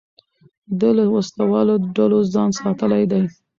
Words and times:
ده 0.79 0.89
له 0.97 1.03
وسلهوالو 1.15 1.75
ډلو 1.95 2.19
ځان 2.33 2.49
ساتلی 2.61 3.03
دی. 3.11 3.23